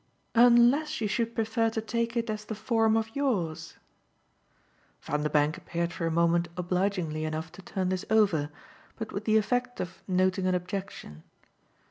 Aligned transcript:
"Unless 0.33 0.99
you 0.99 1.07
should 1.07 1.35
prefer 1.35 1.69
to 1.69 1.79
take 1.79 2.17
it 2.17 2.27
as 2.31 2.43
the 2.45 2.55
form 2.55 2.97
of 2.97 3.15
yours." 3.15 3.75
Vanderbank 4.99 5.57
appeared 5.57 5.93
for 5.93 6.07
a 6.07 6.09
moment 6.11 6.47
obligingly 6.57 7.23
enough 7.23 7.51
to 7.51 7.61
turn 7.61 7.89
this 7.89 8.05
over, 8.09 8.49
but 8.95 9.11
with 9.11 9.25
the 9.25 9.37
effect 9.37 9.79
of 9.79 10.01
noting 10.07 10.47
an 10.47 10.55
objection. 10.55 11.21